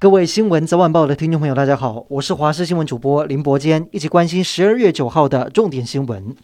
[0.00, 6.34] 各位新闻早晚报的听众朋友，大家好，我是华视新闻主播林伯坚，一起关心十二月九号的重点新闻。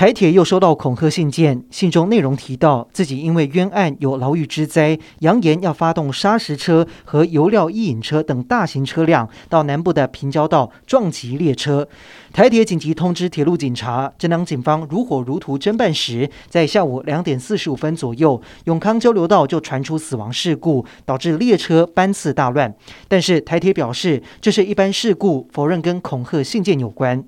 [0.00, 11.86] 台铁又收到恐吓信件，信中内容提到自己因为冤案有牢狱之灾，扬言要发动砂石车和油料伊引车等大型车辆到南部的平交道撞击列车。
[12.32, 22.74] 台铁紧急通知铁路警察，正当警方如火如荼侦办时，在下午两点四十五分左右，永康交流道就传出死亡事故，导致列车班次大乱。
[23.06, 27.22] 但是台铁表示这是一般事故，否认跟恐吓信件有关。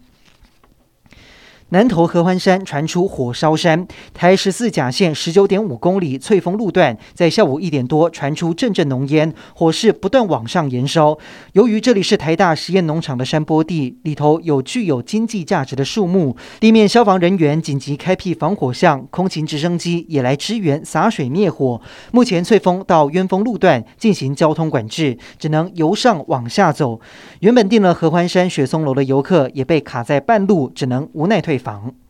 [1.72, 11.16] 南投合欢山传出火烧山，台十四甲线十九点五公里翠峰路段，在下午一点多传出阵阵浓烟，火势不断往上延烧。
[11.54, 21.80] 由于这里是台大实验农场的山坡地，里头有具有经济价值的树木，地面消防人员紧急开辟防火巷，空勤直升机也来支援洒水灭火。
[22.10, 27.00] 目前翠峰到渊峰路段进行交通管制，只能由上往下走。
[27.40, 32.01] 原本订了合欢山雪松楼的游客也被卡在半路，只能无奈退房。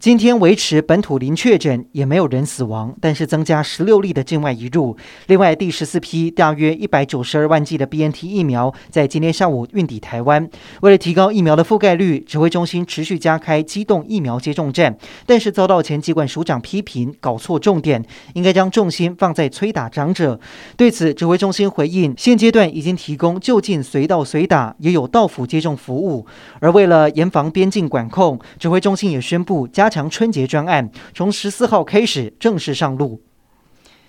[0.00, 4.96] 今天维持本土零确诊，也没有人死亡，但是增加十六例的境外移入。
[5.26, 10.48] 另外，第十四批大约一百九十二万剂的 BNT 疫苗在今天上午运抵台湾。
[10.80, 20.40] 为了提高疫苗的覆盖率，指挥中心持续加开机动疫苗接种站，但是遭到前机管署长批评搞错重点，应该将重心放在催打长者。
[20.78, 26.24] 对此，指挥中心回应，现阶段已经提供就近随到随打，也有到府接种服务。
[26.60, 29.89] 而为了严防边境管控，指挥中心也宣布加。
[29.90, 33.20] 强春节专案从十四号开始正式上路。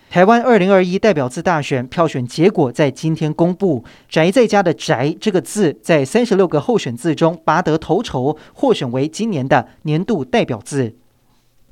[0.09, 10.97] 台湾二零二一代表字大选票选结果在今天公布，“宅在家”的“宅”这个字在三十六个候选字中拔得头筹，获选为今年的年度代表字。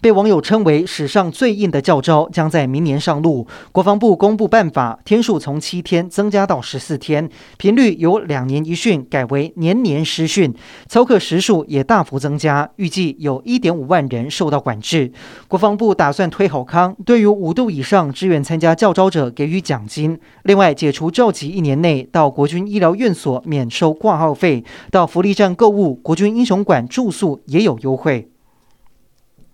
[0.02, 3.46] 被网友称为史上最硬的教招将在明年上路。
[3.74, 10.54] 国防部公布办法，天数从七天增加到十四天，频率由两年一训改为年年施训，
[10.88, 15.12] 操课时数也大幅增加，预计有一点五万人受到管制。
[15.50, 20.18] 国防部打算推好康，对于五度以上志愿参加教招者给予奖金。
[20.44, 28.29] 另外，解除召集一年内到国军医疗院所免收挂号费，到福利站购物、国军英雄馆住宿也有优惠。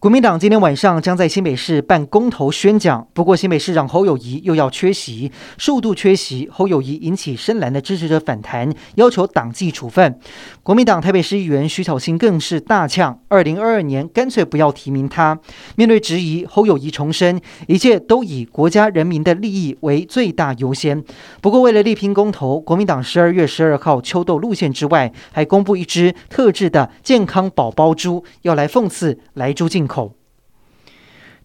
[0.05, 10.19] 国民党今天晚上将在新北市办公投宣讲，不过新北市长侯友谊又要缺席，数度缺席，侯友谊引起深蓝的支持者反弹，要求党纪处分。
[10.61, 15.39] 国民党台北市议员徐巧芯更是大呛，二零二二年干脆不要提名他。
[15.75, 21.03] 面对质疑，侯友谊重申，一切都以国家人民的利益为最大优先。
[21.41, 29.94] 不过为了力拼公投，国民党十二月十二号秋斗路线之外，还公布一支特制的健康宝宝猪，要来讽刺莱猪进口。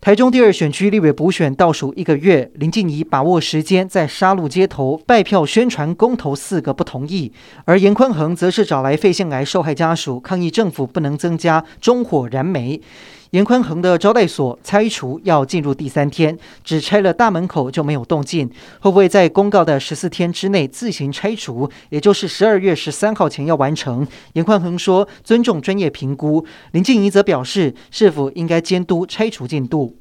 [0.00, 7.31] 台中第二选区立委补选倒数一个月，林静仪把握时间在杀戮街头拜票宣传公投四个不同意，
[7.66, 12.81] 而严坤恒则是找来肺腺癌受害家属抗议政府不能增加中火燃煤。
[13.30, 18.48] 严宽恒的招待所拆除要进入第三天，只拆了大门口就没有动静，
[18.80, 24.04] 会不会在公告的十四天之内自行拆除，也就是十二月十三号前要完成？
[24.32, 29.97] 严宽恒说尊重专业评估，林静怡则表示是否应该监督拆除进度。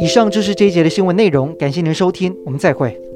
[0.00, 3.09] 以上就是这一节的新闻内容，感谢您收听，我们再会。